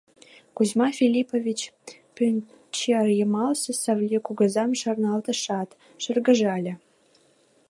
Кузьма 0.55 0.87
Филиппович 0.97 1.59
Пӱнчерйымалсе 2.15 3.71
Савлий 3.83 4.21
кугызам 4.27 4.71
шарналтышат, 4.81 5.69
шыргыжале. 6.03 6.73